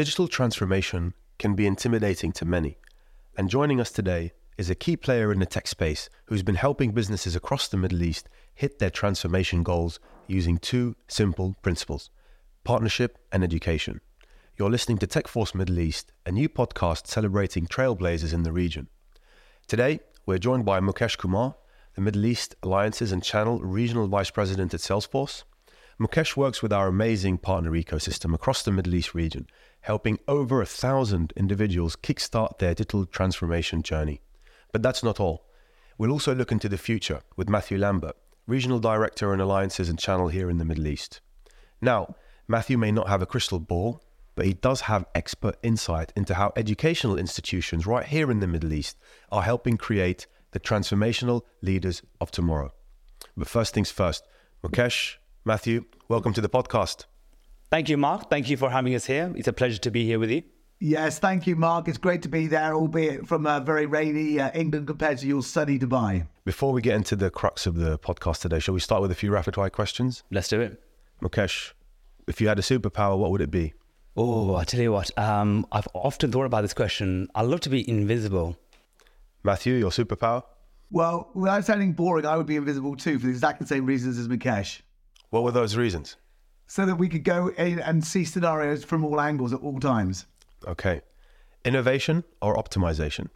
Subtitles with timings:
[0.00, 2.78] Digital transformation can be intimidating to many,
[3.36, 6.92] and joining us today is a key player in the tech space who's been helping
[6.92, 12.08] businesses across the Middle East hit their transformation goals using two simple principles
[12.64, 14.00] partnership and education.
[14.56, 18.88] You're listening to TechForce Middle East, a new podcast celebrating trailblazers in the region.
[19.66, 21.56] Today, we're joined by Mukesh Kumar,
[21.94, 25.42] the Middle East Alliances and Channel Regional Vice President at Salesforce.
[26.00, 29.46] Mukesh works with our amazing partner ecosystem across the Middle East region
[29.82, 34.20] helping over a thousand individuals kickstart their digital transformation journey.
[34.72, 35.46] But that's not all.
[35.98, 38.16] We'll also look into the future with Matthew Lambert,
[38.46, 41.20] Regional Director in Alliances and Channel here in the Middle East.
[41.80, 42.14] Now,
[42.48, 44.02] Matthew may not have a crystal ball,
[44.34, 48.72] but he does have expert insight into how educational institutions right here in the Middle
[48.72, 48.96] East
[49.30, 52.72] are helping create the transformational leaders of tomorrow.
[53.36, 54.24] But first things first,
[54.64, 57.04] Mukesh, Matthew, welcome to the podcast.
[57.70, 58.28] Thank you, Mark.
[58.28, 59.32] Thank you for having us here.
[59.36, 60.42] It's a pleasure to be here with you.
[60.80, 61.86] Yes, thank you, Mark.
[61.86, 65.42] It's great to be there, albeit from a very rainy uh, England compared to your
[65.42, 66.26] sunny Dubai.
[66.44, 69.14] Before we get into the crux of the podcast today, shall we start with a
[69.14, 70.24] few rapid fire questions?
[70.32, 70.82] Let's do it.
[71.22, 71.72] Mukesh,
[72.26, 73.74] if you had a superpower, what would it be?
[74.16, 77.28] Oh, I tell you what, um, I've often thought about this question.
[77.34, 78.56] I'd love to be invisible.
[79.44, 80.42] Matthew, your superpower?
[80.90, 84.26] Well, without sounding boring, I would be invisible too for the exact same reasons as
[84.26, 84.80] Mukesh.
[85.28, 86.16] What were those reasons?
[86.70, 90.26] So that we could go in and see scenarios from all angles at all times.
[90.68, 91.00] Okay.
[91.64, 93.26] Innovation or optimization?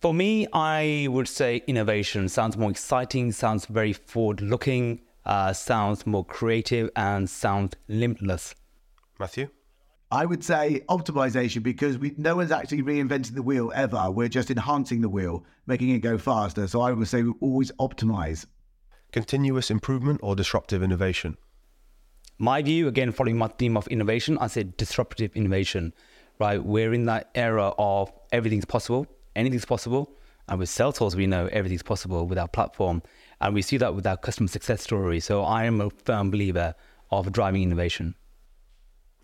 [0.00, 6.06] For me, I would say innovation sounds more exciting, sounds very forward looking, uh, sounds
[6.06, 8.54] more creative, and sounds limitless.
[9.18, 9.48] Matthew?
[10.12, 14.12] I would say optimization because we, no one's actually reinventing the wheel ever.
[14.12, 16.68] We're just enhancing the wheel, making it go faster.
[16.68, 18.46] So I would say we always optimize.
[19.10, 21.36] Continuous improvement or disruptive innovation?
[22.42, 25.94] My view, again, following my theme of innovation, I said disruptive innovation,
[26.40, 26.62] right?
[26.62, 30.10] We're in that era of everything's possible, anything's possible.
[30.48, 33.04] And with Salesforce, we know everything's possible with our platform.
[33.40, 35.20] And we see that with our customer success story.
[35.20, 36.74] So I am a firm believer
[37.12, 38.16] of driving innovation.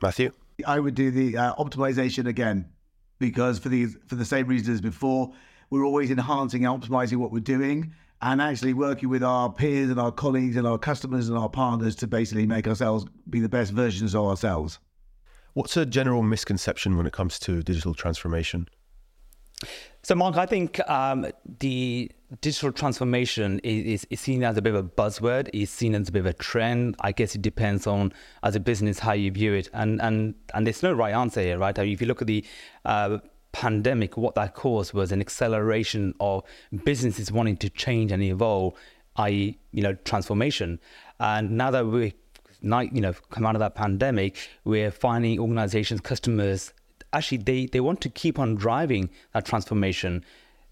[0.01, 0.31] Matthew?
[0.65, 2.71] I would do the uh, optimization again
[3.19, 5.33] because for the for the same reasons as before,
[5.71, 10.01] we're always enhancing and optimizing what we're doing and actually working with our peers and
[10.01, 13.73] our colleagues and our customers and our partners to basically make ourselves be the best
[13.73, 14.79] versions of ourselves.
[15.55, 18.69] What's a general misconception when it comes to digital transformation?
[20.03, 21.27] So, Mark, I think um,
[21.59, 25.95] the digital transformation is, is, is, seen as a bit of a buzzword, is seen
[25.95, 26.95] as a bit of a trend.
[27.01, 28.13] I guess it depends on,
[28.43, 29.69] as a business, how you view it.
[29.73, 31.77] And and and there's no right answer here, right?
[31.77, 32.45] I mean, if you look at the
[32.85, 33.19] uh,
[33.53, 36.45] pandemic, what that caused was an acceleration of
[36.85, 38.75] businesses wanting to change and evolve,
[39.17, 40.79] i.e., you know, transformation.
[41.19, 42.15] And now that we,
[42.61, 46.73] you know, come out of that pandemic, we're finding organizations, customers,
[47.13, 50.25] actually they they want to keep on driving that transformation.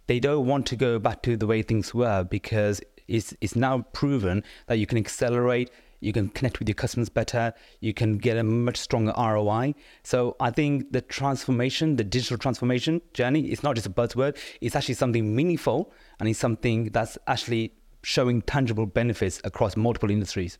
[0.06, 3.82] They don't want to go back to the way things were because it's it's now
[3.92, 5.70] proven that you can accelerate
[6.06, 9.74] you can connect with your customers better, you can get a much stronger ROI.
[10.04, 14.76] So I think the transformation, the digital transformation journey, is not just a buzzword, it's
[14.76, 20.58] actually something meaningful and it's something that's actually showing tangible benefits across multiple industries.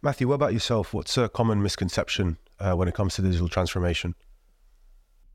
[0.00, 0.94] Matthew, what about yourself?
[0.94, 4.14] What's a common misconception uh, when it comes to digital transformation?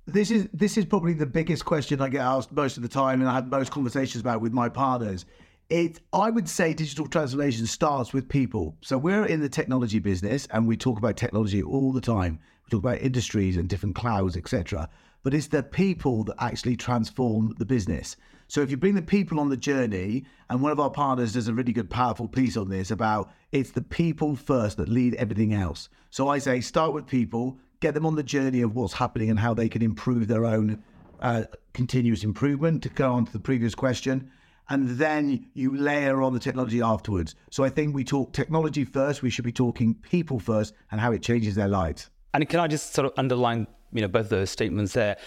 [0.05, 3.21] This is this is probably the biggest question I get asked most of the time,
[3.21, 5.25] and I have most conversations about with my partners
[5.73, 8.77] it i would say digital transformation starts with people.
[8.81, 12.39] So we're in the technology business and we talk about technology all the time.
[12.65, 14.87] We talk about industries and different clouds etc
[15.23, 18.17] but it's the people that actually transform the business.
[18.49, 21.47] So if you bring the people on the journey and one of our partners does
[21.47, 25.53] a really good powerful piece on this about it's the people first that lead everything
[25.55, 25.89] else.
[26.11, 29.39] So i say start with people get them on the journey of what's happening and
[29.39, 30.83] how they can improve their own
[31.19, 32.83] uh, continuous improvement.
[32.83, 34.29] To go on to the previous question
[34.69, 37.35] and then you layer on the technology afterwards.
[37.51, 41.11] So I think we talk technology first, we should be talking people first and how
[41.11, 42.09] it changes their lives.
[42.33, 45.17] And can I just sort of underline, you know, both those statements there?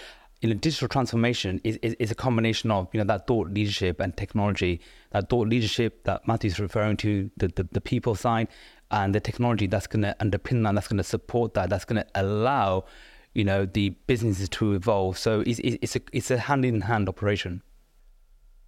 [0.41, 3.99] You know, digital transformation is, is, is, a combination of, you know, that thought leadership
[3.99, 4.81] and technology.
[5.11, 8.47] That thought leadership that Matthew's referring to, the, the, the people side,
[8.91, 12.03] and the technology that's going to underpin that, that's going to support that, that's going
[12.03, 12.85] to allow,
[13.33, 15.17] you know, the businesses to evolve.
[15.17, 17.63] So it's, it's, a, it's a hand-in-hand operation.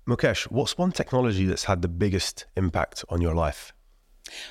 [0.10, 3.74] Mukesh, what's one technology that's had the biggest impact on your life?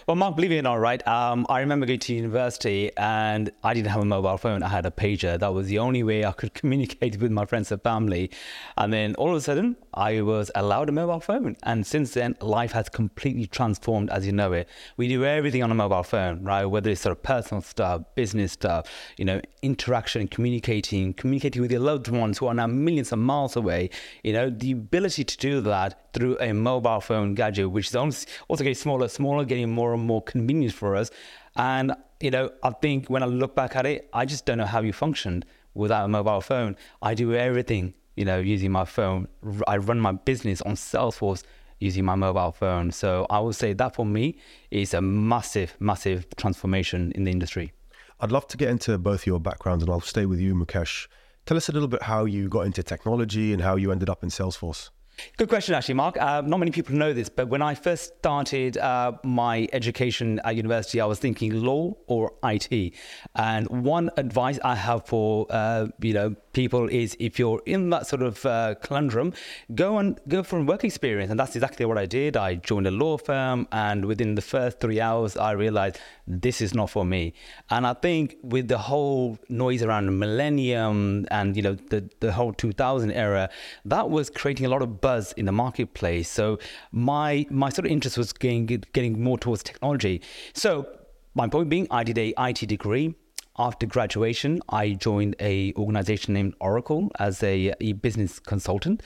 [0.07, 1.07] Well, Mark, believe it or not, right?
[1.07, 4.63] Um, I remember going to university and I didn't have a mobile phone.
[4.63, 5.37] I had a pager.
[5.37, 8.31] That was the only way I could communicate with my friends and family.
[8.77, 11.56] And then all of a sudden, I was allowed a mobile phone.
[11.65, 14.69] And since then, life has completely transformed as you know it.
[14.97, 16.65] We do everything on a mobile phone, right?
[16.65, 21.81] Whether it's sort of personal stuff, business stuff, you know, interaction, communicating, communicating with your
[21.81, 23.91] loved ones who are now millions of miles away.
[24.23, 28.25] You know, the ability to do that through a mobile phone gadget, which is also
[28.50, 31.11] getting smaller, smaller, getting more and more convenient for us.
[31.56, 34.67] And, you know, I think when I look back at it, I just don't know
[34.67, 36.77] how you functioned without a mobile phone.
[37.03, 39.29] I do everything you know, using my phone.
[39.69, 41.44] I run my business on Salesforce
[41.79, 42.91] using my mobile phone.
[42.91, 44.38] So I would say that for me
[44.73, 47.73] is a massive, massive transformation in the industry.
[48.19, 51.06] I'd love to get into both your backgrounds and I'll stay with you, Mukesh.
[51.47, 54.25] Tell us a little bit how you got into technology and how you ended up
[54.25, 54.91] in Salesforce.
[55.37, 56.17] Good question, actually, Mark.
[56.20, 60.56] Uh, not many people know this, but when I first started uh, my education at
[60.56, 62.94] university, I was thinking law or IT.
[63.35, 68.06] And one advice I have for uh, you know people is if you're in that
[68.06, 69.32] sort of uh, conundrum,
[69.75, 71.31] go and go for a work experience.
[71.31, 72.37] And that's exactly what I did.
[72.37, 76.75] I joined a law firm, and within the first three hours, I realized this is
[76.75, 77.32] not for me.
[77.71, 82.53] And I think with the whole noise around millennium and you know the the whole
[82.53, 83.49] 2000 era,
[83.85, 86.29] that was creating a lot of buzz in the marketplace.
[86.41, 86.59] So
[86.93, 88.67] my my sort of interest was getting
[88.97, 90.17] getting more towards technology.
[90.53, 90.71] So
[91.41, 93.15] my point being, I did a IT degree
[93.59, 99.03] after graduation, I joined a organization named Oracle as a, a business consultant,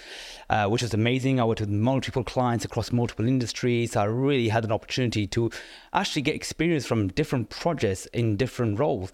[0.50, 1.40] uh, which was amazing.
[1.40, 3.96] I worked with multiple clients across multiple industries.
[3.96, 5.50] I really had an opportunity to
[5.94, 9.10] actually get experience from different projects in different roles.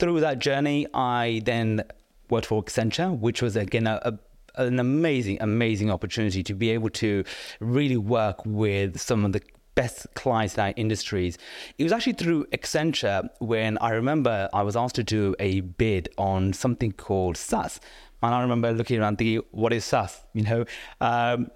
[0.00, 1.84] Through that journey, I then
[2.28, 4.18] worked for Accenture, which was again a, a
[4.56, 7.24] an amazing, amazing opportunity to be able to
[7.60, 9.42] really work with some of the
[9.74, 11.38] best clients in our industries.
[11.78, 16.08] It was actually through Accenture when I remember I was asked to do a bid
[16.18, 17.78] on something called SaaS.
[18.22, 20.24] And I remember looking around thinking, what is SaaS?
[20.32, 20.64] You know,
[21.00, 21.50] um,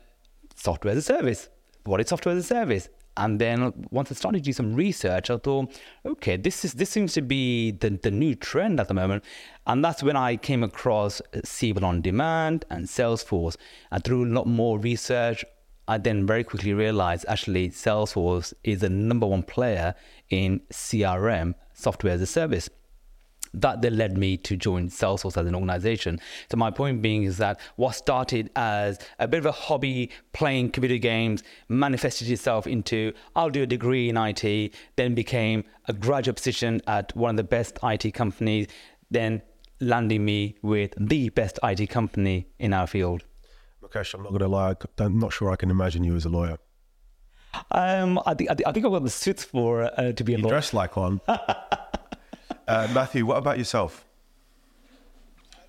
[0.54, 1.48] software as a service.
[1.84, 2.88] What is software as a service?
[3.16, 5.72] And then once I started to do some research, I thought,
[6.06, 9.24] okay, this is this seems to be the, the new trend at the moment.
[9.66, 13.56] And that's when I came across Siebel on Demand and Salesforce.
[13.90, 15.44] And through a lot more research,
[15.88, 19.94] I then very quickly realized actually Salesforce is the number one player
[20.28, 22.70] in CRM, software as a service.
[23.52, 26.20] That then led me to join Salesforce as an organization.
[26.50, 30.70] So my point being is that what started as a bit of a hobby playing
[30.70, 36.36] computer games manifested itself into I'll do a degree in IT, then became a graduate
[36.36, 38.68] position at one of the best IT companies,
[39.10, 39.42] then
[39.80, 43.24] landing me with the best IT company in our field.
[43.82, 44.76] Mukesh, I'm not going to lie.
[44.98, 46.58] I'm not sure I can imagine you as a lawyer.
[47.72, 50.44] Um, I think I, think I've got the suits for uh, to be a you
[50.44, 50.52] lawyer.
[50.52, 51.20] Dress like one.
[52.70, 54.06] uh, Matthew, what about yourself?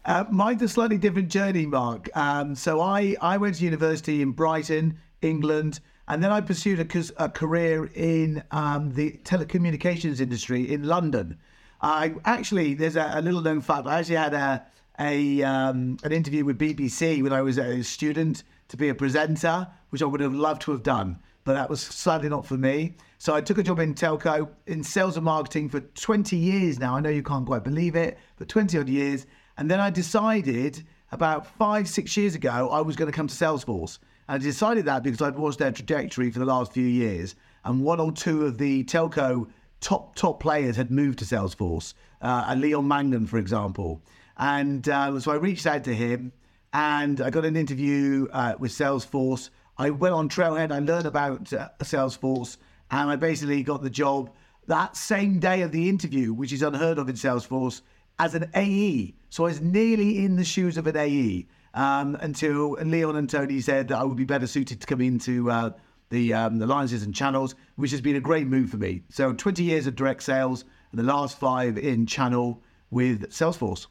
[0.05, 2.09] Uh, mine's a slightly different journey, Mark.
[2.15, 7.23] Um, so I, I went to university in Brighton, England, and then I pursued a,
[7.23, 11.39] a career in um, the telecommunications industry in London.
[11.81, 13.87] I actually, there's a, a little known fact.
[13.87, 14.65] I actually had a
[14.99, 19.67] a um, an interview with BBC when I was a student to be a presenter,
[19.89, 22.95] which I would have loved to have done, but that was sadly not for me.
[23.17, 26.95] So I took a job in telco in sales and marketing for 20 years now.
[26.95, 29.25] I know you can't quite believe it, but 20 odd years.
[29.57, 33.35] And then I decided about five, six years ago, I was going to come to
[33.35, 33.99] Salesforce.
[34.27, 37.35] And I decided that because I'd watched their trajectory for the last few years.
[37.65, 39.47] And one or two of the telco
[39.81, 41.93] top, top players had moved to Salesforce.
[42.21, 44.01] Uh, Leon Mangan, for example.
[44.37, 46.31] And uh, so I reached out to him
[46.73, 49.49] and I got an interview uh, with Salesforce.
[49.77, 52.57] I went on Trailhead, I learned about uh, Salesforce,
[52.89, 54.31] and I basically got the job
[54.67, 57.81] that same day of the interview, which is unheard of in Salesforce,
[58.19, 59.15] as an AE.
[59.29, 63.59] So I was nearly in the shoes of an AE um, until Leon and Tony
[63.61, 65.71] said that I would be better suited to come into uh,
[66.09, 69.01] the um, the alliances and channels, which has been a great move for me.
[69.09, 72.61] So 20 years of direct sales and the last five in channel
[72.91, 73.87] with Salesforce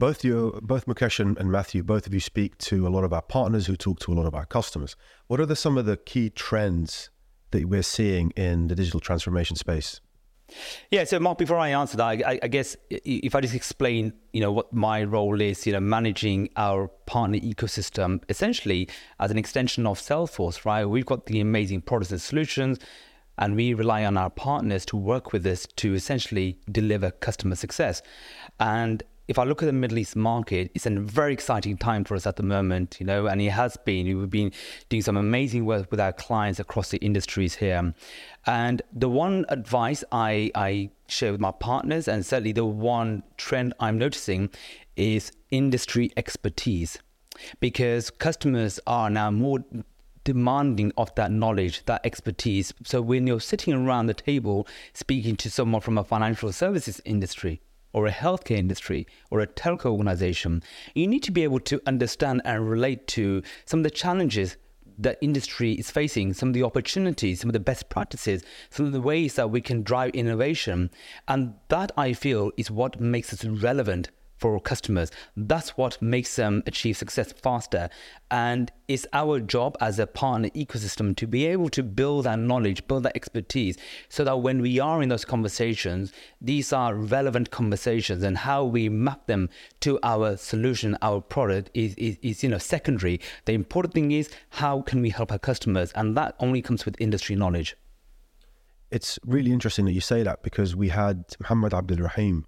[0.00, 3.12] both you, both Mukesh and, and, Matthew, both of you speak to a lot of
[3.12, 4.96] our partners who talk to a lot of our customers.
[5.28, 7.10] What are the, some of the key trends
[7.50, 10.00] that we're seeing in the digital transformation space?
[10.90, 14.40] Yeah, so Mark, before I answer that, I, I, guess if I just explain, you
[14.40, 18.88] know, what my role is, you know, managing our partner ecosystem, essentially
[19.20, 20.84] as an extension of Salesforce, right?
[20.86, 22.78] We've got the amazing products and solutions,
[23.38, 28.02] and we rely on our partners to work with us to essentially deliver customer success.
[28.58, 32.16] And if I look at the Middle East market, it's a very exciting time for
[32.16, 34.18] us at the moment, you know, and it has been.
[34.18, 34.50] We've been
[34.88, 37.94] doing some amazing work with our clients across the industries here.
[38.46, 43.72] And the one advice I, I share with my partners, and certainly the one trend
[43.78, 44.50] I'm noticing,
[44.96, 46.98] is industry expertise.
[47.60, 49.64] because customers are now more
[50.24, 52.72] demanding of that knowledge, that expertise.
[52.84, 57.60] So when you're sitting around the table speaking to someone from a financial services industry,
[57.92, 60.62] or a healthcare industry or a telco organization,
[60.94, 64.56] you need to be able to understand and relate to some of the challenges
[64.98, 68.92] that industry is facing, some of the opportunities, some of the best practices, some of
[68.92, 70.90] the ways that we can drive innovation.
[71.26, 75.10] And that I feel is what makes us relevant for customers.
[75.36, 77.90] That's what makes them achieve success faster.
[78.30, 82.86] And it's our job as a partner ecosystem to be able to build that knowledge,
[82.88, 83.76] build that expertise,
[84.08, 88.88] so that when we are in those conversations, these are relevant conversations and how we
[88.88, 93.20] map them to our solution, our product is, is, is you know secondary.
[93.44, 95.92] The important thing is how can we help our customers?
[95.92, 97.76] And that only comes with industry knowledge.
[98.90, 102.46] It's really interesting that you say that because we had Muhammad Abdul Rahim,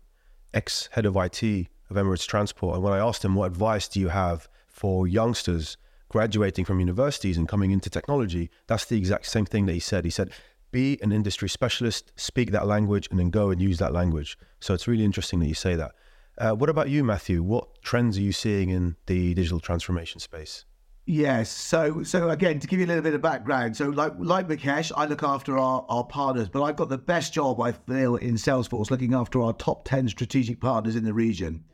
[0.54, 2.74] ex head of IT of Emirates Transport.
[2.74, 5.76] And when I asked him, what advice do you have for youngsters
[6.08, 8.50] graduating from universities and coming into technology?
[8.66, 10.04] That's the exact same thing that he said.
[10.04, 10.30] He said,
[10.70, 14.38] be an industry specialist, speak that language, and then go and use that language.
[14.60, 15.92] So it's really interesting that you say that.
[16.38, 17.42] Uh, what about you, Matthew?
[17.42, 20.64] What trends are you seeing in the digital transformation space?
[21.04, 21.50] Yes.
[21.50, 24.92] So so again, to give you a little bit of background, so like like Mukesh,
[24.96, 28.34] I look after our, our partners, but I've got the best job I feel in
[28.34, 31.64] Salesforce, looking after our top 10 strategic partners in the region.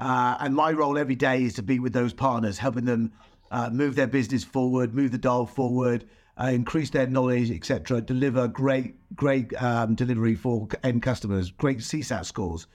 [0.00, 3.12] Uh, and my role every day is to be with those partners, helping them
[3.50, 6.06] uh, move their business forward, move the dial forward,
[6.40, 8.00] uh, increase their knowledge, etc.
[8.00, 12.66] Deliver great, great um, delivery for end customers, great CSAT scores.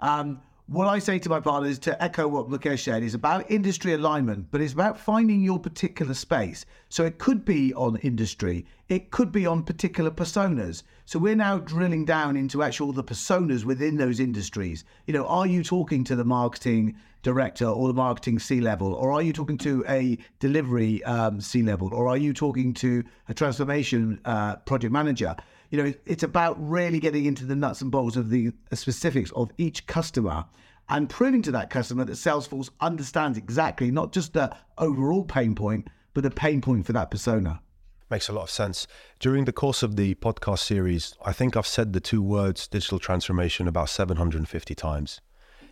[0.00, 3.92] Um, what I say to my partners to echo what Mukesh said is about industry
[3.92, 6.64] alignment, but it's about finding your particular space.
[6.88, 10.82] So it could be on industry, it could be on particular personas.
[11.04, 14.84] So we're now drilling down into actual the personas within those industries.
[15.06, 19.12] You know, are you talking to the marketing director or the marketing C level, or
[19.12, 23.34] are you talking to a delivery um, C level, or are you talking to a
[23.34, 25.36] transformation uh, project manager?
[25.72, 29.50] You know, it's about really getting into the nuts and bolts of the specifics of
[29.56, 30.44] each customer
[30.90, 35.88] and proving to that customer that Salesforce understands exactly not just the overall pain point,
[36.12, 37.62] but the pain point for that persona.
[38.10, 38.86] Makes a lot of sense.
[39.18, 42.98] During the course of the podcast series, I think I've said the two words digital
[42.98, 45.22] transformation about 750 times.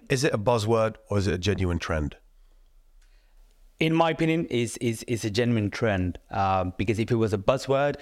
[0.09, 2.16] Is it a buzzword or is it a genuine trend?
[3.78, 7.38] In my opinion, is is is a genuine trend um, because if it was a
[7.38, 7.97] buzzword,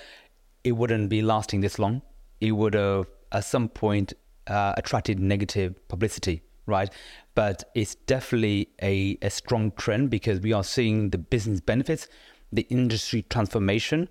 [0.69, 2.03] it wouldn't be lasting this long.
[2.41, 4.13] It would have at some point
[4.47, 6.91] uh, attracted negative publicity, right?
[7.35, 12.07] But it's definitely a, a strong trend because we are seeing the business benefits,
[12.53, 14.09] the industry transformation,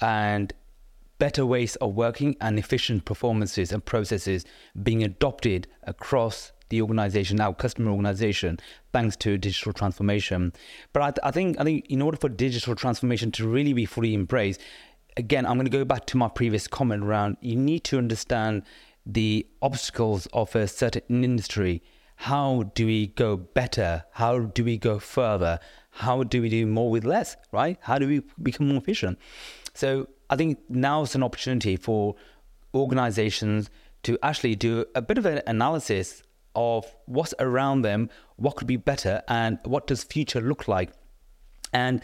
[0.00, 0.52] and
[1.18, 4.44] better ways of working and efficient performances and processes
[4.82, 8.58] being adopted across the organization, our customer organization,
[8.92, 10.52] thanks to digital transformation.
[10.92, 13.84] But I, th- I, think I think in order for digital transformation to really be
[13.84, 14.60] fully embraced,
[15.16, 18.62] again, I'm going to go back to my previous comment around you need to understand
[19.06, 21.82] the obstacles of a certain industry.
[22.16, 24.04] How do we go better?
[24.12, 25.58] How do we go further?
[25.90, 27.78] How do we do more with less, right?
[27.80, 29.18] How do we become more efficient?
[29.74, 32.14] So I think now is an opportunity for
[32.74, 33.70] organizations
[34.02, 36.22] to actually do a bit of an analysis
[36.54, 40.92] of what's around them, what could be better, and what does future look like.
[41.72, 42.02] And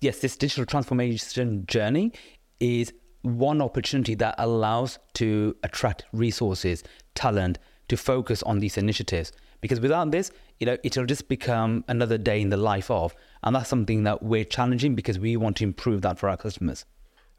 [0.00, 2.12] yes, this digital transformation journey
[2.60, 6.82] is one opportunity that allows to attract resources,
[7.14, 9.32] talent to focus on these initiatives.
[9.60, 13.54] Because without this, you know, it'll just become another day in the life of, and
[13.54, 16.86] that's something that we're challenging because we want to improve that for our customers.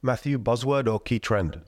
[0.04, 1.62] Matthew, buzzword or key trend?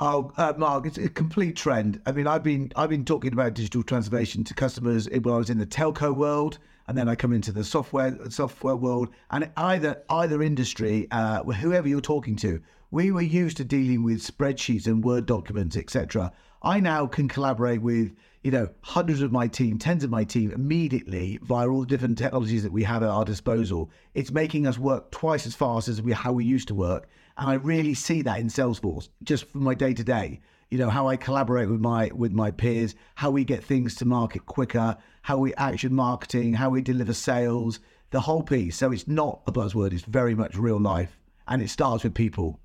[0.00, 2.00] Oh, uh, Mark, it's a complete trend.
[2.06, 5.50] I mean, I've been I've been talking about digital transformation to customers when I was
[5.50, 10.02] in the telco world, and then I come into the software software world, and either
[10.10, 12.60] either industry, uh, whoever you're talking to,
[12.92, 16.30] we were used to dealing with spreadsheets and Word documents, etc.
[16.62, 20.52] I now can collaborate with, you know, hundreds of my team, tens of my team
[20.52, 23.90] immediately via all the different technologies that we have at our disposal.
[24.12, 27.08] It's making us work twice as fast as we how we used to work.
[27.38, 30.40] And I really see that in Salesforce, just from my day to day.
[30.68, 34.04] You know, how I collaborate with my with my peers, how we get things to
[34.04, 37.80] market quicker, how we action marketing, how we deliver sales,
[38.10, 38.76] the whole piece.
[38.76, 41.18] So it's not a buzzword, it's very much real life.
[41.48, 42.60] And it starts with people.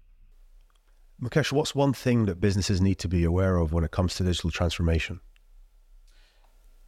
[1.21, 4.23] Mukesh, what's one thing that businesses need to be aware of when it comes to
[4.23, 5.19] digital transformation?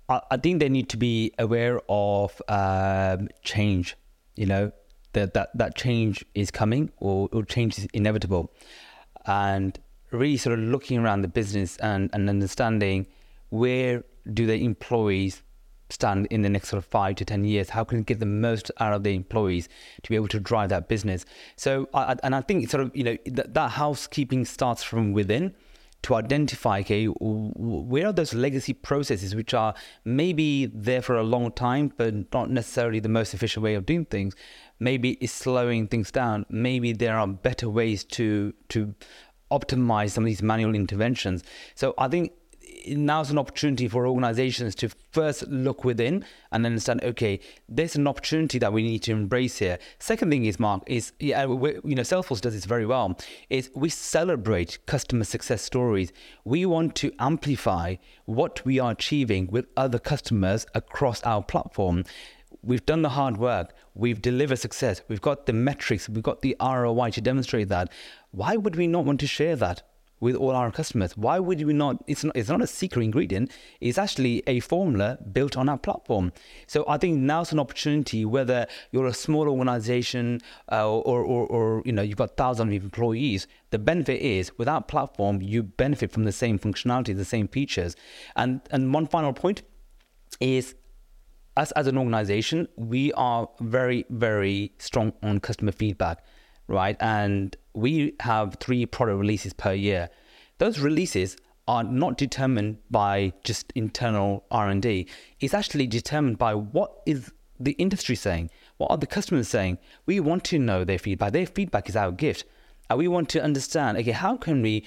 [0.07, 3.95] I think they need to be aware of um, change.
[4.35, 4.71] You know
[5.13, 8.51] that that that change is coming, or, or change is inevitable,
[9.27, 9.77] and
[10.11, 13.05] really sort of looking around the business and, and understanding
[13.49, 15.43] where do the employees
[15.89, 17.69] stand in the next sort of five to 10 years?
[17.69, 19.67] How can we get the most out of the employees
[20.03, 21.25] to be able to drive that business?
[21.55, 25.55] So, I, and I think sort of, you know, that, that housekeeping starts from within
[26.01, 29.73] to identify, okay, where are those legacy processes which are
[30.05, 34.05] maybe there for a long time, but not necessarily the most efficient way of doing
[34.05, 34.33] things?
[34.79, 36.45] Maybe it's slowing things down.
[36.49, 38.95] Maybe there are better ways to to
[39.51, 41.43] optimize some of these manual interventions.
[41.75, 42.31] So I think
[42.87, 48.59] now's an opportunity for organizations to first look within and understand okay there's an opportunity
[48.59, 49.77] that we need to embrace here.
[49.99, 51.47] Second thing is mark is yeah uh,
[51.83, 53.17] you know salesforce does this very well
[53.49, 56.11] is we celebrate customer success stories.
[56.43, 57.95] We want to amplify
[58.25, 62.03] what we are achieving with other customers across our platform.
[62.61, 63.73] We've done the hard work.
[63.93, 65.01] We've delivered success.
[65.07, 66.09] We've got the metrics.
[66.09, 67.91] We've got the roi to demonstrate that.
[68.31, 69.83] Why would we not want to share that
[70.19, 71.15] with all our customers.
[71.17, 72.03] Why would we not?
[72.07, 73.51] It's not, it's not a secret ingredient.
[73.79, 76.33] It's actually a formula built on our platform.
[76.67, 78.25] So I think now's an opportunity.
[78.25, 82.83] Whether you're a small organization uh, or, or, or you know you've got thousands of
[82.83, 87.47] employees, the benefit is with our platform you benefit from the same functionality, the same
[87.47, 87.95] features.
[88.35, 89.61] And and one final point
[90.39, 90.75] is
[91.57, 96.23] us as an organization, we are very very strong on customer feedback
[96.69, 96.95] right?
[96.99, 100.09] And we have three product releases per year.
[100.57, 105.07] Those releases are not determined by just internal R&D.
[105.39, 108.49] It's actually determined by what is the industry saying?
[108.77, 109.77] What are the customers saying?
[110.05, 111.33] We want to know their feedback.
[111.33, 112.45] Their feedback is our gift.
[112.89, 114.83] And we want to understand, okay, how can we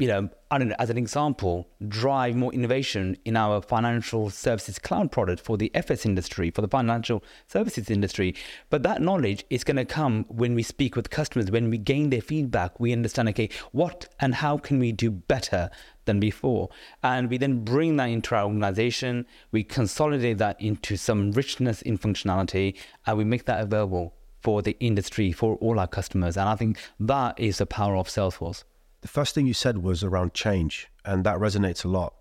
[0.00, 4.78] you know, I don't know, as an example, drive more innovation in our financial services
[4.78, 8.34] cloud product for the FS industry, for the financial services industry.
[8.70, 12.08] But that knowledge is going to come when we speak with customers, when we gain
[12.08, 15.68] their feedback, we understand, okay, what and how can we do better
[16.06, 16.70] than before?
[17.02, 21.98] And we then bring that into our organization, we consolidate that into some richness in
[21.98, 22.74] functionality,
[23.06, 26.38] and we make that available for the industry, for all our customers.
[26.38, 28.64] And I think that is the power of Salesforce.
[29.02, 32.14] The first thing you said was around change, and that resonates a lot.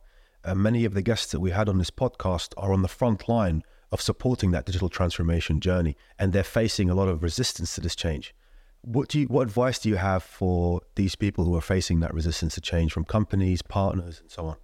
[0.55, 3.63] Many of the guests that we had on this podcast are on the front line
[3.91, 7.95] of supporting that digital transformation journey, and they're facing a lot of resistance to this
[7.95, 8.33] change.
[8.81, 12.13] What do you, what advice do you have for these people who are facing that
[12.13, 14.55] resistance to change from companies, partners, and so on?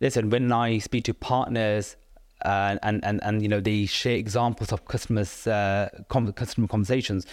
[0.00, 1.96] Listen, when I speak to partners
[2.44, 7.24] uh, and and and you know they share examples of customers uh, customer conversations,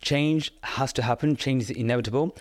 [0.00, 1.34] change has to happen.
[1.34, 2.36] Change is inevitable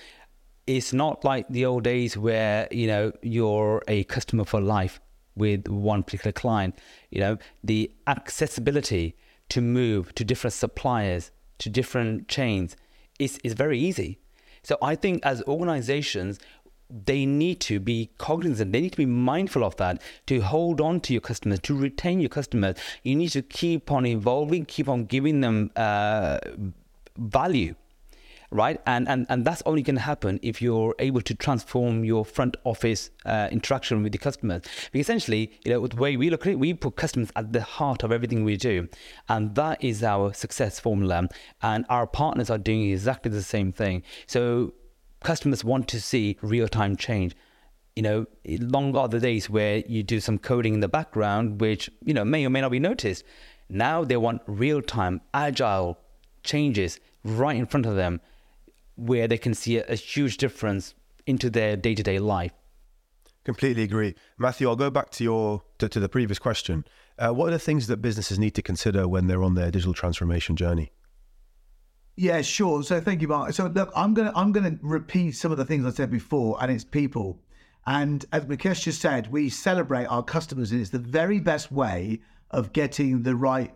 [0.67, 4.99] it's not like the old days where you know you're a customer for life
[5.35, 6.75] with one particular client.
[7.09, 9.15] You know the accessibility
[9.49, 12.75] to move to different suppliers to different chains
[13.19, 14.19] is, is very easy.
[14.63, 16.39] So i think as organizations
[17.05, 20.99] they need to be cognizant they need to be mindful of that to hold on
[20.99, 22.75] to your customers to retain your customers.
[23.03, 26.39] You need to keep on evolving keep on giving them uh,
[27.17, 27.75] value
[28.51, 28.79] right?
[28.85, 32.57] And and and that's only going to happen if you're able to transform your front
[32.65, 34.61] office uh, interaction with the customers.
[34.91, 37.61] Because essentially, you know, the way we look at it, we put customers at the
[37.61, 38.87] heart of everything we do,
[39.29, 41.29] and that is our success formula.
[41.61, 44.03] And our partners are doing exactly the same thing.
[44.27, 44.73] So
[45.23, 47.35] customers want to see real time change
[47.95, 51.89] you know, long are the days where you do some coding in the background, which,
[52.05, 53.25] you know, may or may not be noticed.
[53.67, 55.99] Now they want real time, agile
[56.41, 58.21] changes right in front of them
[59.01, 60.93] where they can see a, a huge difference
[61.25, 62.53] into their day to day life.
[63.43, 64.69] Completely agree, Matthew.
[64.69, 66.85] I'll go back to your to, to the previous question.
[67.17, 69.93] Uh, what are the things that businesses need to consider when they're on their digital
[69.93, 70.91] transformation journey?
[72.15, 72.83] Yeah, sure.
[72.83, 73.53] So thank you, Mark.
[73.53, 76.71] So look, I'm gonna I'm gonna repeat some of the things I said before, and
[76.71, 77.41] it's people.
[77.87, 82.21] And as Mukesh just said, we celebrate our customers, and it's the very best way
[82.51, 83.73] of getting the right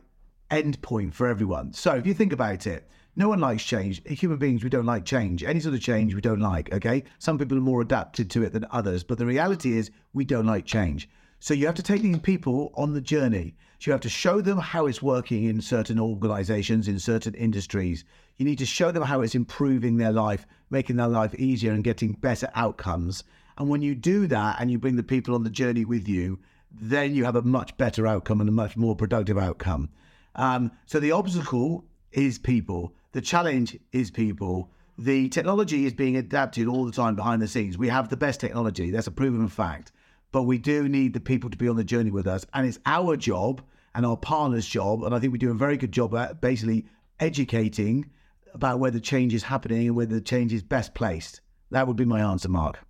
[0.52, 1.74] endpoint for everyone.
[1.74, 4.02] So if you think about it, no one likes change.
[4.08, 5.44] Human beings, we don't like change.
[5.44, 7.04] Any sort of change we don't like, okay?
[7.20, 10.46] Some people are more adapted to it than others, but the reality is we don't
[10.46, 11.10] like change.
[11.40, 13.56] So you have to take these people on the journey.
[13.80, 18.04] So you have to show them how it's working in certain organizations, in certain industries.
[18.38, 21.84] You need to show them how it's improving their life, making their life easier and
[21.84, 23.24] getting better outcomes.
[23.58, 26.40] And when you do that and you bring the people on the journey with you,
[26.72, 29.90] then you have a much better outcome and a much more productive outcome.
[30.36, 32.94] Um, so the obstacle is people.
[33.16, 34.70] The challenge is people.
[34.98, 37.78] The technology is being adapted all the time behind the scenes.
[37.78, 39.94] We have the best technology, that's a proven fact.
[40.34, 42.46] But we do need the people to be on the journey with us.
[42.54, 43.62] And it's our job
[43.94, 45.02] and our partner's job.
[45.06, 46.88] And I think we do a very good job at basically
[47.22, 48.10] educating
[48.54, 51.40] about where the change is happening and where the change is best placed.
[51.72, 52.85] That would be my answer, Mark.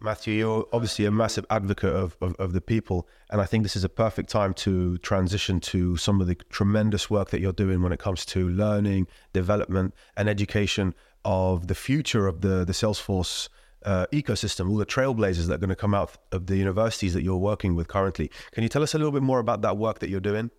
[0.00, 3.08] Matthew, you're obviously a massive advocate of, of, of, the people.
[3.30, 7.10] And I think this is a perfect time to transition to some of the tremendous
[7.10, 12.28] work that you're doing when it comes to learning, development, and education of the future
[12.28, 13.48] of the, the Salesforce
[13.84, 17.22] uh, ecosystem, all the trailblazers that are going to come out of the universities that
[17.22, 18.30] you're working with currently.
[18.52, 20.50] Can you tell us a little bit more about that work that you're doing?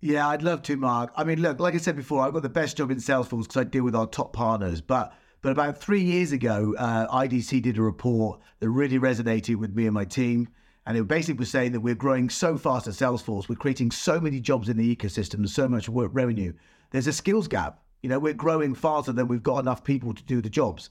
[0.00, 1.12] Yeah, I'd love to, Mark.
[1.14, 3.58] I mean, look, like I said before, I've got the best job in Salesforce because
[3.58, 4.80] I deal with our top partners.
[4.80, 9.74] But but about three years ago, uh, IDC did a report that really resonated with
[9.74, 10.48] me and my team.
[10.86, 14.20] And it basically was saying that we're growing so fast at Salesforce, we're creating so
[14.20, 16.52] many jobs in the ecosystem and so much work revenue.
[16.90, 17.82] There's a skills gap.
[18.02, 20.90] You know, we're growing faster than we've got enough people to do the jobs.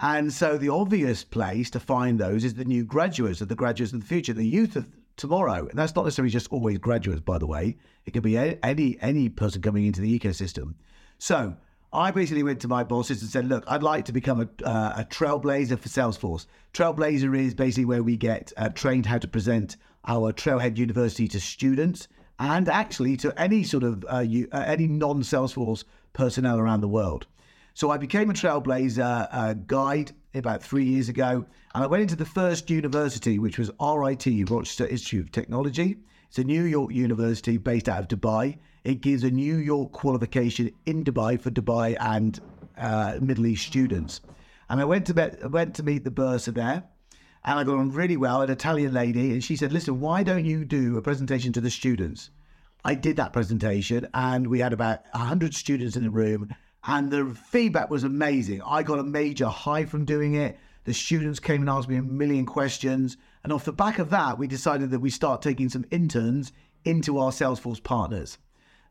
[0.00, 3.92] And so the obvious place to find those is the new graduates of the graduates
[3.92, 5.66] of the future, the youth of tomorrow.
[5.68, 7.78] And that's not necessarily just always graduates, by the way.
[8.04, 10.74] It could be any any person coming into the ecosystem.
[11.18, 11.56] So
[11.96, 14.96] I basically went to my bosses and said, look, I'd like to become a, uh,
[14.98, 16.44] a trailblazer for Salesforce.
[16.74, 21.40] Trailblazer is basically where we get uh, trained how to present our Trailhead University to
[21.40, 22.06] students
[22.38, 27.26] and actually to any sort of uh, you, uh, any non-Salesforce personnel around the world.
[27.72, 32.16] So I became a Trailblazer uh, guide about three years ago, and I went into
[32.16, 35.96] the first university, which was RIT, Rochester Institute of Technology.
[36.28, 38.58] It's a New York university based out of Dubai.
[38.86, 42.38] It gives a New York qualification in Dubai for Dubai and
[42.78, 44.20] uh, Middle East students.
[44.70, 46.84] And I went to be- went to meet the bursar there,
[47.44, 48.42] and I got on really well.
[48.42, 51.68] An Italian lady, and she said, "Listen, why don't you do a presentation to the
[51.68, 52.30] students?"
[52.84, 57.34] I did that presentation, and we had about hundred students in the room, and the
[57.34, 58.62] feedback was amazing.
[58.62, 60.60] I got a major high from doing it.
[60.84, 64.38] The students came and asked me a million questions, and off the back of that,
[64.38, 66.52] we decided that we start taking some interns
[66.84, 68.38] into our Salesforce partners.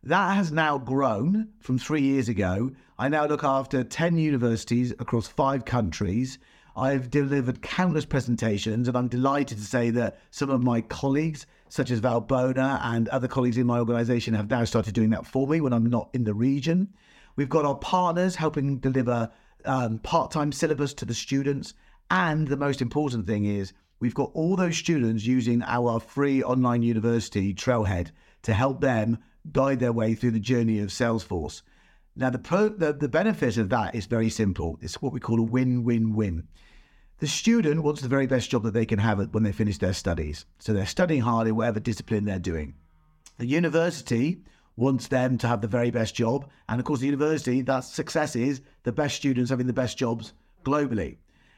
[0.05, 2.69] That has now grown from three years ago.
[2.99, 6.37] I now look after 10 universities across five countries.
[6.75, 11.89] I've delivered countless presentations, and I'm delighted to say that some of my colleagues, such
[11.89, 15.47] as Val Bona and other colleagues in my organization, have now started doing that for
[15.47, 16.93] me when I'm not in the region.
[17.35, 19.31] We've got our partners helping deliver
[19.65, 21.73] um, part time syllabus to the students.
[22.11, 26.83] And the most important thing is, we've got all those students using our free online
[26.83, 28.11] university, Trailhead,
[28.43, 29.17] to help them
[29.51, 31.61] guide their way through the journey of Salesforce.
[32.15, 34.79] Now, the, pro, the, the benefit of that is very simple.
[34.81, 36.47] It's what we call a win win win.
[37.19, 39.93] The student wants the very best job that they can have when they finish their
[39.93, 40.45] studies.
[40.59, 42.75] So they're studying hard in whatever discipline they're doing.
[43.37, 44.41] The university
[44.77, 46.49] wants them to have the very best job.
[46.67, 50.33] And of course, the university, that success is the best students having the best jobs
[50.65, 51.17] globally.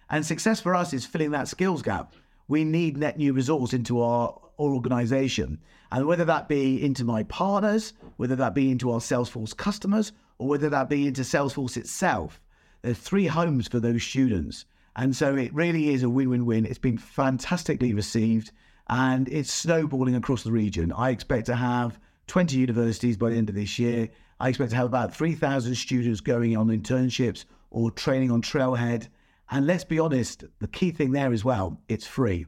[0.09, 2.13] And success for us is filling that skills gap.
[2.47, 5.59] We need net new resource into our organization.
[5.91, 10.47] And whether that be into my partners, whether that be into our Salesforce customers, or
[10.47, 12.41] whether that be into Salesforce itself,
[12.81, 14.65] there's three homes for those students.
[14.95, 16.65] And so it really is a win win win.
[16.65, 18.51] It's been fantastically received
[18.89, 20.91] and it's snowballing across the region.
[20.91, 24.09] I expect to have 20 universities by the end of this year.
[24.39, 29.07] I expect to have about 3,000 students going on internships or training on Trailhead.
[29.49, 32.45] And let's be honest, the key thing there as well, it's free.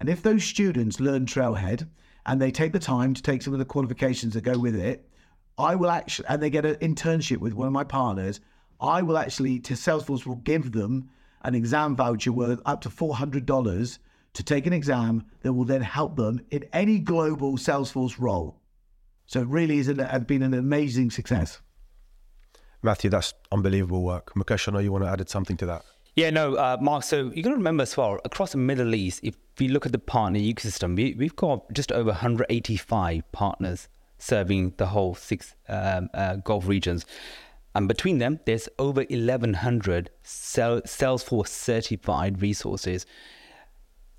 [0.00, 1.88] And if those students learn Trailhead
[2.24, 5.08] and they take the time to take some of the qualifications that go with it,
[5.58, 8.40] I will actually, and they get an internship with one of my partners,
[8.80, 11.10] I will actually, to Salesforce will give them
[11.42, 13.98] an exam voucher worth up to $400
[14.34, 18.60] to take an exam that will then help them in any global Salesforce role.
[19.26, 21.60] So it really an, been an amazing success.
[22.82, 24.32] Matthew, that's unbelievable work.
[24.34, 25.84] Mukesh, I know you want to add something to that.
[26.18, 27.04] Yeah, no, uh, Mark.
[27.04, 29.92] So you got to remember as well, across the Middle East, if we look at
[29.92, 33.86] the partner ecosystem, we, we've got just over 185 partners
[34.18, 37.06] serving the whole six um, uh, Gulf regions.
[37.76, 43.06] And between them, there's over 1,100 Salesforce certified resources.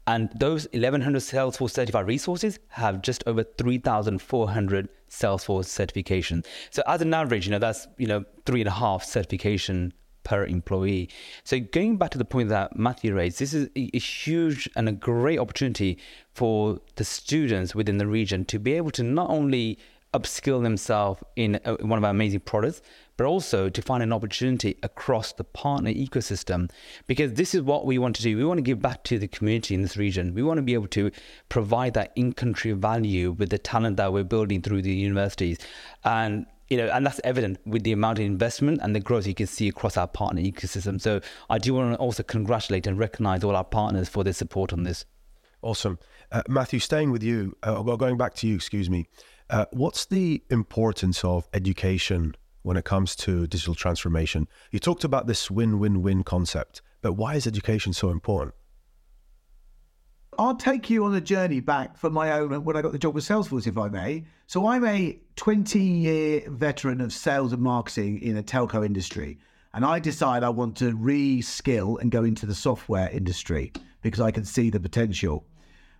[0.08, 6.46] And those 1,100 Salesforce certified resources have just over 3,400 Salesforce certifications.
[6.70, 9.92] So as an average, you know, that's, you know, three and a half certification
[10.30, 11.10] per employee.
[11.44, 14.92] So going back to the point that Matthew raised, this is a, huge and a
[14.92, 15.98] great opportunity
[16.36, 19.80] for the students within the region to be able to not only
[20.14, 22.84] upskill themselves in, uh, one of our amazing products,
[23.18, 26.70] but also to find an opportunity across the partner ecosystem.
[27.08, 28.38] Because this is what we want to do.
[28.38, 30.36] We want to give back to the community in this region.
[30.36, 31.10] We want to be able to
[31.50, 35.58] provide that in country value with the talent that we're building through the universities.
[36.04, 39.34] And you know, and that's evident with the amount of investment and the growth you
[39.34, 41.02] can see across our partner ecosystem.
[41.02, 44.72] So I do want to also congratulate and recognize all our partners for their support
[44.72, 45.06] on this.
[45.62, 46.00] Awesome.
[46.32, 49.08] Uh, Matthew, staying with you, uh, well, going back to you, excuse me,
[49.50, 54.48] uh, what's the importance of education when it comes to digital transformation?
[54.72, 58.54] You talked about this win win win concept, but why is education so important?
[60.38, 63.16] I'll take you on a journey back from my own when I got the job
[63.16, 64.26] with Salesforce, if I may.
[64.48, 69.40] So I'm a 20 year veteran of sales and marketing in a telco industry.
[69.74, 74.32] And I decide I want to re-skill and go into the software industry because I
[74.32, 75.46] can see the potential.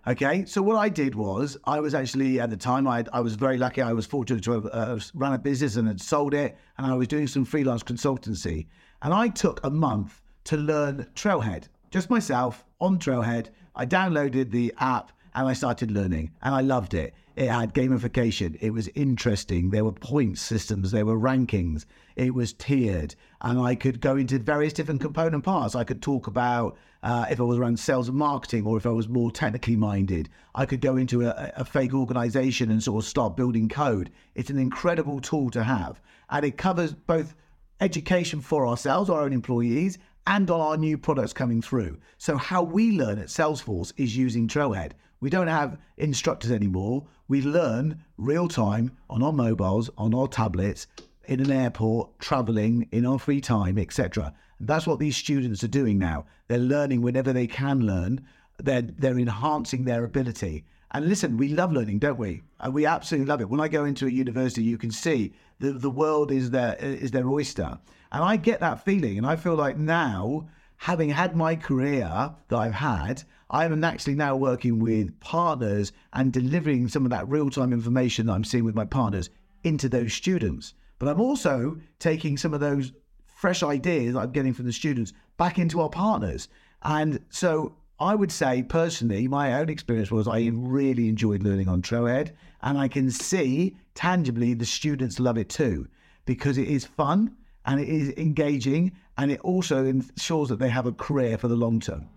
[0.06, 3.34] Okay, so what I did was I was actually at the time I, I was
[3.34, 3.82] very lucky.
[3.82, 6.94] I was fortunate to have uh, run a business and had sold it, and I
[6.94, 8.66] was doing some freelance consultancy.
[9.02, 13.48] And I took a month to learn Trailhead, just myself on Trailhead.
[13.80, 17.14] I downloaded the app and I started learning, and I loved it.
[17.34, 18.58] It had gamification.
[18.60, 19.70] It was interesting.
[19.70, 20.90] There were point systems.
[20.90, 21.86] There were rankings.
[22.14, 25.74] It was tiered, and I could go into various different component parts.
[25.74, 28.90] I could talk about uh, if I was around sales and marketing, or if I
[28.90, 30.28] was more technically minded.
[30.54, 34.10] I could go into a, a fake organization and sort of start building code.
[34.34, 37.34] It's an incredible tool to have, and it covers both
[37.80, 39.96] education for ourselves, our own employees,
[40.30, 41.98] and on our new products coming through.
[42.16, 44.92] So, how we learn at Salesforce is using Trailhead.
[45.20, 47.04] We don't have instructors anymore.
[47.26, 50.86] We learn real time on our mobiles, on our tablets,
[51.24, 54.32] in an airport, traveling, in our free time, etc.
[54.60, 56.26] That's what these students are doing now.
[56.46, 58.24] They're learning whenever they can learn.
[58.58, 60.64] They're, they're enhancing their ability.
[60.92, 62.42] And listen, we love learning, don't we?
[62.58, 63.48] And we absolutely love it.
[63.48, 67.12] When I go into a university, you can see the, the world is their, is
[67.12, 67.78] their oyster.
[68.12, 69.16] And I get that feeling.
[69.18, 70.48] And I feel like now,
[70.78, 76.88] having had my career that I've had, I'm actually now working with partners and delivering
[76.88, 79.30] some of that real time information that I'm seeing with my partners
[79.62, 80.74] into those students.
[80.98, 82.92] But I'm also taking some of those
[83.26, 86.48] fresh ideas that I'm getting from the students back into our partners.
[86.82, 91.82] And so I would say personally, my own experience was I really enjoyed learning on
[91.82, 92.32] Trailhead,
[92.62, 95.86] and I can see tangibly the students love it too
[96.24, 97.36] because it is fun
[97.66, 101.56] and it is engaging and it also ensures that they have a career for the
[101.56, 102.08] long term.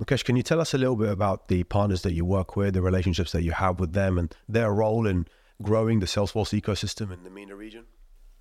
[0.00, 2.74] Mukesh, can you tell us a little bit about the partners that you work with,
[2.74, 5.26] the relationships that you have with them, and their role in
[5.62, 7.86] growing the Salesforce ecosystem in the MENA region?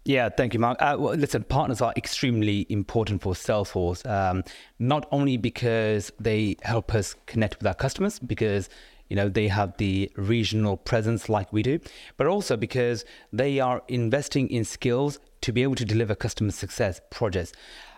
[0.08, 0.80] Yeah, thank you, Mark.
[0.80, 4.44] Uh, well, listen, partners are extremely important for Salesforce, um,
[4.78, 8.70] not only because they help us connect with our customers, because
[9.10, 11.80] you know they have the regional presence like we do,
[12.18, 17.02] but also because they are investing in skills to be able to deliver customer success
[17.10, 17.52] projects.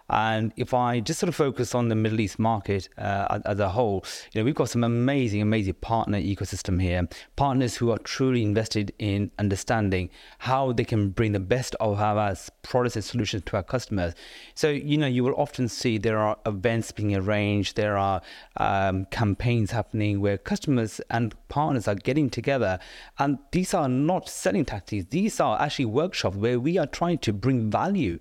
[0.09, 3.69] And if I just sort of focus on the Middle East market uh, as a
[3.69, 7.07] whole, you know, we've got some amazing, amazing partner ecosystem here.
[7.35, 12.35] Partners who are truly invested in understanding how they can bring the best of our
[12.61, 14.13] products and solutions to our customers.
[14.55, 18.21] So, you know, you will often see there are events being arranged, there are
[18.57, 22.79] um, campaigns happening where customers and partners are getting together.
[23.19, 27.33] And these are not selling tactics, these are actually workshops where we are trying to
[27.33, 28.19] bring value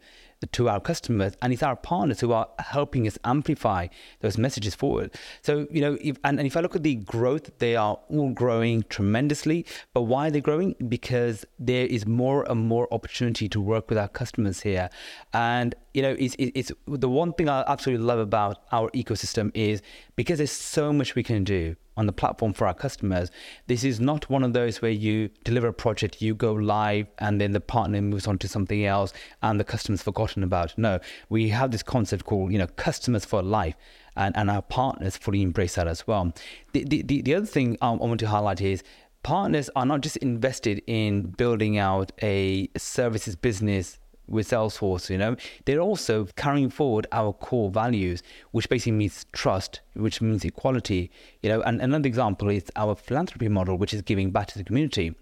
[0.53, 3.87] to our customers and it's our partners who are helping us amplify
[4.21, 5.15] those messages forward.
[5.43, 8.31] So you know if, and, and if i look at the growth they are all
[8.31, 9.67] growing tremendously.
[9.95, 10.75] But why are they growing?
[10.89, 14.91] Because there is more and more opportunity to work with our customers here.
[15.33, 19.81] And you know it's, it's the one thing i absolutely love about our ecosystem is
[20.15, 23.31] because there's so much we can do on the platform for our customers.
[23.67, 27.41] This is not one of those where you deliver a project, you go live, and
[27.41, 30.77] then the partner moves on to something else and the customer's forgotten about.
[30.77, 33.75] No, we have this concept called, you know, customers for life.
[34.19, 36.33] And, and our partners fully embrace that as well.
[36.73, 38.83] The, the, the other thing um, I want to highlight is
[39.23, 45.37] partners are not just invested in building out a services business with Salesforce, you know,
[45.65, 51.11] they're also carrying forward our core values, which basically means trust, which means equality,
[51.43, 51.63] you know.
[51.63, 55.15] And another example is our philanthropy model, which is giving back to the community.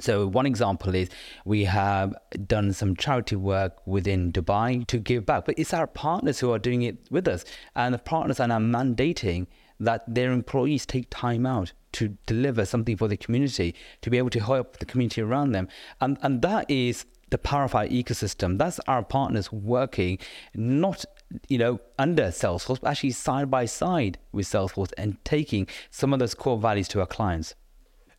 [0.00, 1.08] So one example is
[1.44, 2.14] we have
[2.46, 6.58] done some charity work within Dubai to give back, but it's our partners who are
[6.58, 7.44] doing it with us,
[7.76, 9.46] and the partners are now mandating
[9.78, 14.30] that their employees take time out to deliver something for the community, to be able
[14.30, 15.68] to help the community around them,
[16.00, 18.58] and and that is the power of our ecosystem.
[18.58, 20.18] That's our partners working
[20.54, 21.04] not
[21.48, 26.18] you know under Salesforce, but actually side by side with Salesforce and taking some of
[26.18, 27.54] those core values to our clients.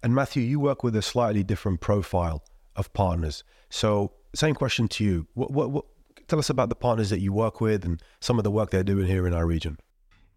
[0.04, 2.44] And Matthew, you work with a slightly different profile
[2.76, 3.44] of partners.
[3.70, 5.28] So, same question to you.
[5.34, 5.86] What, what, what,
[6.28, 8.84] tell us about the partners that you work with and some of the work they're
[8.84, 9.80] doing here in our region.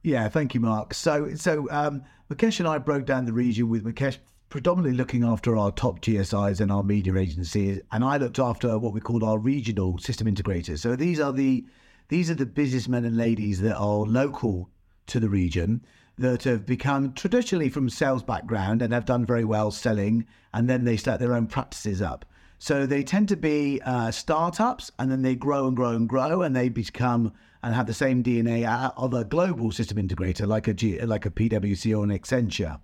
[0.02, 0.94] Yeah, thank you, Mark.
[0.94, 4.18] So, so um, Mukesh and I broke down the region with Mukesh
[4.48, 8.94] predominantly looking after our top GSIs and our media agencies, and I looked after what
[8.94, 10.78] we called our regional system integrators.
[10.78, 11.64] So these are the
[12.08, 14.70] these are the businessmen and ladies that are local
[15.08, 15.84] to the region
[16.16, 20.84] that have become traditionally from sales background and have done very well selling, and then
[20.84, 22.24] they start their own practices up.
[22.58, 26.42] So they tend to be uh, startups, and then they grow and grow and grow,
[26.42, 27.32] and they become
[27.62, 28.64] and have the same DNA
[28.96, 32.80] of a global system integrator like a G, like a PwC or an Accenture.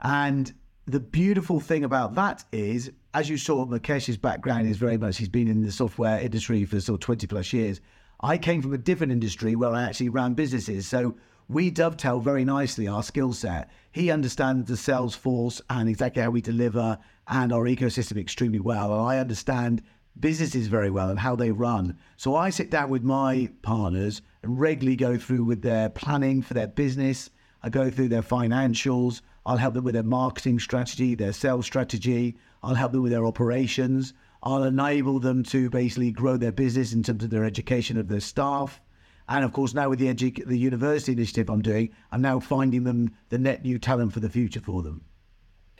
[0.00, 0.52] And
[0.86, 5.28] the beautiful thing about that is, as you saw, Mukesh's background is very much he's
[5.28, 7.80] been in the software industry for sort of 20 plus years.
[8.20, 10.86] I came from a different industry where I actually ran businesses.
[10.86, 11.16] So
[11.48, 13.70] we dovetail very nicely our skill set.
[13.92, 18.92] He understands the Salesforce and exactly how we deliver and our ecosystem extremely well.
[18.92, 19.82] And I understand
[20.20, 21.98] businesses very well and how they run.
[22.16, 26.54] So I sit down with my partners and regularly go through with their planning for
[26.54, 27.30] their business.
[27.62, 29.22] I go through their financials.
[29.46, 32.36] I'll help them with their marketing strategy, their sales strategy.
[32.62, 34.14] I'll help them with their operations.
[34.42, 38.20] I'll enable them to basically grow their business in terms of their education of their
[38.20, 38.80] staff.
[39.28, 42.84] And of course, now with the edu- the university initiative I'm doing, I'm now finding
[42.84, 45.02] them the net new talent for the future for them.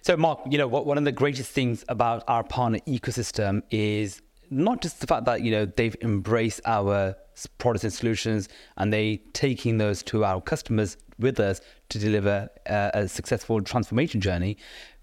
[0.03, 4.83] So, Mark, you know, one of the greatest things about our partner ecosystem is not
[4.83, 7.16] just the fact that you know they've embraced our
[7.59, 12.90] products and solutions and they taking those to our customers with us to deliver a,
[12.94, 14.57] a successful transformation journey,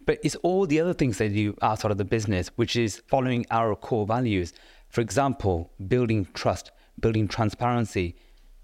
[0.06, 3.46] but it's all the other things they do outside of the business, which is following
[3.52, 4.54] our core values.
[4.90, 8.16] For example, building trust, building transparency,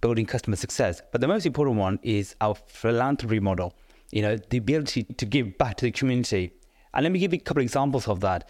[0.02, 1.02] building customer success.
[1.12, 3.74] But the most important one is our philanthropy model,
[4.12, 6.52] you know, the ability to give back to the community.
[6.94, 8.50] And let me give you a couple of examples of that.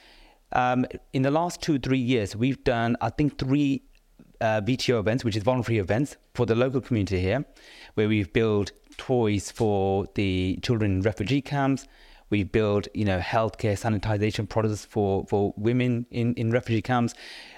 [0.53, 3.83] Um, in the last two, three years, we've done, I think, three
[4.41, 7.45] uh, VTO events, which is voluntary events for the local community here,
[7.95, 11.87] where we've built toys for the children in refugee camps.
[12.29, 17.13] We've built, you know, healthcare sanitization products for, for women in, in refugee camps.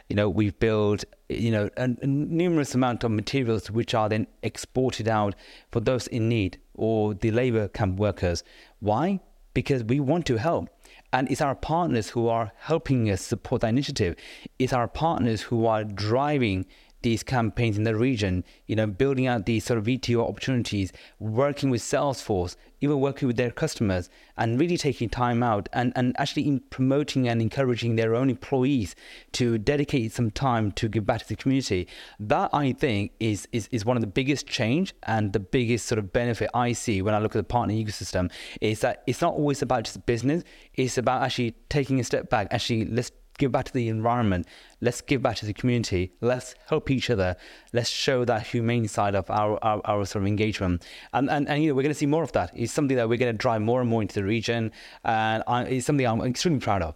[0.10, 4.28] You know, we've built, you know, a, a numerous amount of materials which are then
[4.44, 5.34] exported out
[5.72, 8.44] for those in need or the labor camp workers.
[8.80, 9.20] Why?
[9.56, 10.70] Because we want to help.
[11.12, 14.16] And it's our partners who are helping us support that initiative.
[14.60, 16.66] It's our partners who are driving
[17.02, 21.70] these campaigns in the region, you know, building out these sort of VTO opportunities, working
[21.70, 26.60] with Salesforce, even working with their customers, and really taking time out and, and actually
[26.70, 28.96] promoting and encouraging their own employees
[29.34, 31.88] to dedicate some time to give back to the community.
[32.20, 36.00] That I think is is, is one of the biggest change and the biggest sort
[36.00, 38.32] of benefit I see when I look at the partner ecosystem
[38.62, 42.48] is that it's not always about just business, it's about actually taking a step back,
[42.52, 44.46] actually let's give back to the environment.
[44.82, 46.14] Let's give back to the community.
[46.22, 47.36] Let's help each other.
[47.74, 50.86] Let's show that humane side of our, our, our sort of engagement.
[51.14, 52.52] And, and, and, you know, we're going to see more of that.
[52.54, 54.72] It's something that we're going to drive more and more into the region.
[55.04, 56.96] And I, it's something I'm extremely proud of.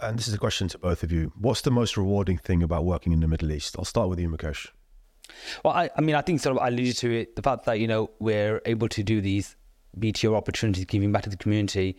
[0.00, 1.32] And this is a question to both of you.
[1.38, 3.76] What's the most rewarding thing about working in the Middle East?
[3.78, 4.68] I'll start with you, Mukesh.
[5.64, 7.78] Well, I, I mean, I think sort of I alluded to it, the fact that,
[7.78, 9.56] you know, we're able to do these
[9.98, 11.96] VTO opportunities, giving back to the community,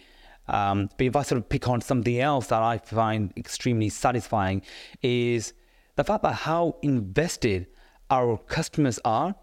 [0.52, 4.62] um, but if I sort of pick on something else that I find extremely satisfying,
[5.02, 5.54] is
[5.96, 7.68] the fact that how invested
[8.10, 9.34] our customers are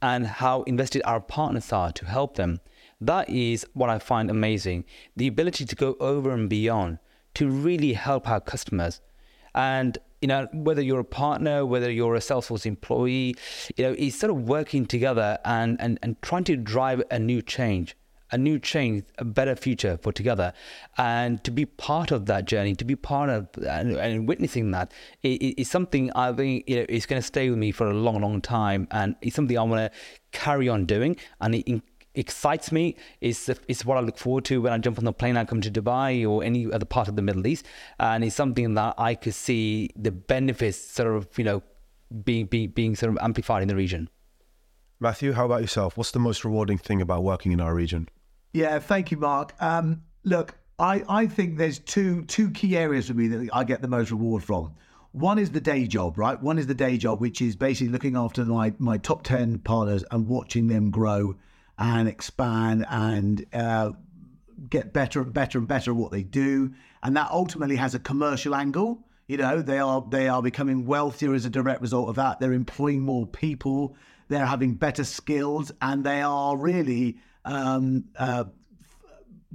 [0.00, 2.60] and how invested our partners are to help them.
[3.00, 4.84] That is what I find amazing.
[5.16, 7.00] The ability to go over and beyond
[7.34, 9.00] to really help our customers.
[9.52, 13.34] And you know, whether you're a partner, whether you're a Salesforce employee,
[13.76, 17.42] you know, it's sort of working together and, and, and trying to drive a new
[17.42, 17.96] change
[18.32, 20.52] a new change, a better future for together.
[20.98, 24.92] And to be part of that journey, to be part of and, and witnessing that
[25.22, 28.20] is something I think you know is going to stay with me for a long,
[28.20, 29.98] long time, and it's something I want to
[30.32, 31.16] carry on doing.
[31.40, 31.82] And it
[32.14, 32.96] excites me.
[33.20, 35.36] It's it's what I look forward to when I jump on the plane.
[35.36, 37.66] I come to Dubai or any other part of the Middle East,
[37.98, 41.62] and it's something that I could see the benefits sort of you know
[42.24, 44.08] being being being sort of amplified in the region.
[45.02, 45.96] Matthew, how about yourself?
[45.96, 48.08] What's the most rewarding thing about working in our region?
[48.52, 49.54] Yeah, thank you, Mark.
[49.60, 53.82] Um, look, I, I think there's two two key areas for me that I get
[53.82, 54.74] the most reward from.
[55.12, 56.40] One is the day job, right?
[56.40, 60.04] One is the day job, which is basically looking after my my top ten partners
[60.10, 61.34] and watching them grow
[61.78, 63.92] and expand and uh,
[64.68, 67.98] get better and better and better at what they do, and that ultimately has a
[67.98, 69.04] commercial angle.
[69.28, 72.40] You know, they are they are becoming wealthier as a direct result of that.
[72.40, 73.96] They're employing more people.
[74.28, 78.44] They're having better skills, and they are really um, uh,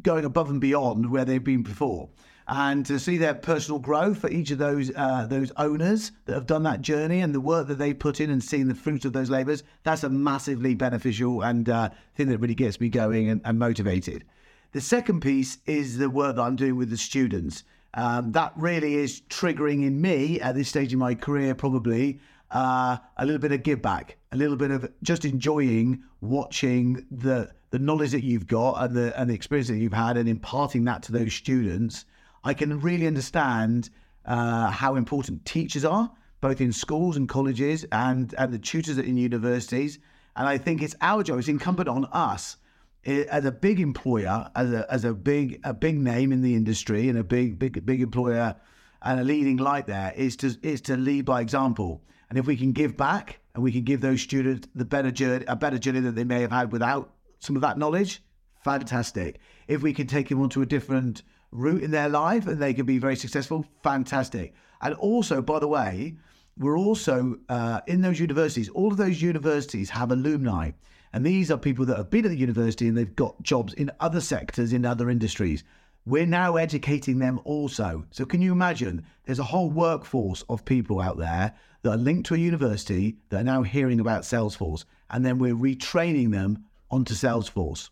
[0.01, 2.09] going above and beyond where they've been before.
[2.47, 6.45] And to see their personal growth for each of those uh, those owners that have
[6.45, 9.13] done that journey and the work that they put in and seeing the fruit of
[9.13, 13.41] those labours, that's a massively beneficial and uh, thing that really gets me going and,
[13.45, 14.25] and, motivated.
[14.73, 17.63] The second piece is the work that I'm doing with the students.
[17.95, 22.19] Um, that really is triggering in me at this stage in my career, probably
[22.51, 27.51] uh, a little bit of give back, a little bit of just enjoying watching the
[27.71, 30.85] the knowledge that you've got and the and the experience that you've had and imparting
[30.85, 32.05] that to those students,
[32.43, 33.89] I can really understand
[34.25, 36.11] uh, how important teachers are,
[36.41, 39.99] both in schools and colleges and, and the tutors in universities.
[40.35, 42.57] And I think it's our job, it's incumbent on us
[43.05, 47.07] as a big employer, as a, as a big a big name in the industry
[47.09, 48.55] and a big big big employer
[49.01, 52.01] and a leading light there is to is to lead by example.
[52.29, 55.45] And if we can give back and we can give those students the better journey,
[55.47, 58.21] a better journey that they may have had without some of that knowledge,
[58.63, 59.39] fantastic.
[59.67, 62.85] If we can take them onto a different route in their life and they can
[62.85, 64.53] be very successful, fantastic.
[64.81, 66.15] And also, by the way,
[66.57, 70.71] we're also uh, in those universities, all of those universities have alumni.
[71.13, 73.91] And these are people that have been at the university and they've got jobs in
[73.99, 75.63] other sectors, in other industries.
[76.05, 78.05] We're now educating them also.
[78.11, 79.05] So, can you imagine?
[79.23, 83.41] There's a whole workforce of people out there that are linked to a university that
[83.41, 86.65] are now hearing about Salesforce, and then we're retraining them
[86.95, 87.89] onto Salesforce.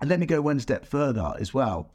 [0.00, 1.90] And let me go one step further as well.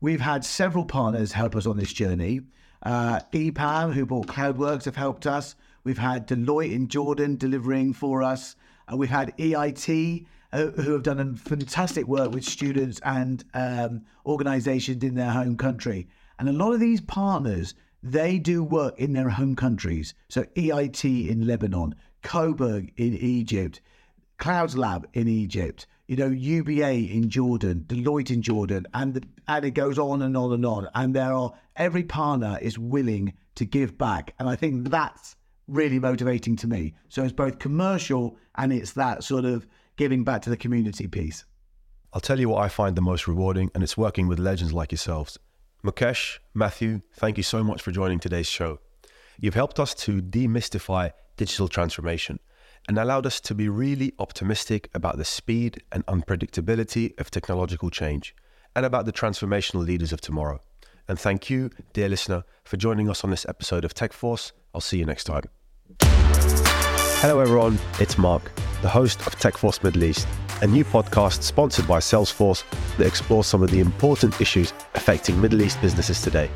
[0.00, 2.40] We've had several partners help us on this journey.
[2.82, 5.54] Uh, EPAM, who bought CloudWorks, have helped us.
[5.84, 8.56] We've had Deloitte in Jordan delivering for us.
[8.90, 14.02] Uh, we've had EIT, uh, who have done a fantastic work with students and um,
[14.24, 16.08] organizations in their home country.
[16.38, 20.14] And a lot of these partners, they do work in their home countries.
[20.28, 23.82] So EIT in Lebanon, Coburg in Egypt,
[24.42, 29.64] Clouds Lab in Egypt, you know, UBA in Jordan, Deloitte in Jordan, and the, and
[29.64, 30.88] it goes on and on and on.
[30.96, 35.36] And there are every partner is willing to give back, and I think that's
[35.68, 36.92] really motivating to me.
[37.08, 39.64] So it's both commercial and it's that sort of
[39.94, 41.44] giving back to the community piece.
[42.12, 44.90] I'll tell you what I find the most rewarding, and it's working with legends like
[44.90, 45.38] yourselves.
[45.84, 48.80] Mukesh, Matthew, thank you so much for joining today's show.
[49.38, 52.40] You've helped us to demystify digital transformation
[52.88, 58.34] and allowed us to be really optimistic about the speed and unpredictability of technological change
[58.74, 60.60] and about the transformational leaders of tomorrow.
[61.08, 64.52] And thank you, dear listener, for joining us on this episode of Techforce.
[64.74, 65.44] I'll see you next time.
[67.20, 67.78] Hello, everyone.
[68.00, 68.50] It's Mark,
[68.82, 70.26] the host of Techforce Middle East,
[70.60, 72.64] a new podcast sponsored by Salesforce
[72.96, 76.50] that explores some of the important issues affecting Middle East businesses today.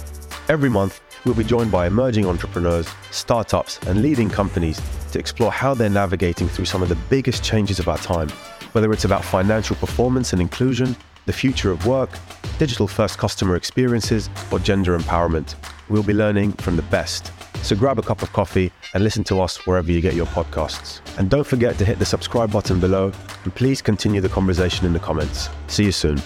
[0.49, 5.75] Every month, we'll be joined by emerging entrepreneurs, startups, and leading companies to explore how
[5.75, 8.29] they're navigating through some of the biggest changes of our time,
[8.73, 10.97] whether it's about financial performance and inclusion,
[11.27, 12.11] the future of work,
[12.59, 15.57] digital first customer experiences, or gender empowerment.
[15.89, 17.33] We'll be learning from the best.
[17.63, 21.01] So grab a cup of coffee and listen to us wherever you get your podcasts.
[21.19, 23.11] And don't forget to hit the subscribe button below
[23.43, 25.49] and please continue the conversation in the comments.
[25.67, 26.23] See you soon.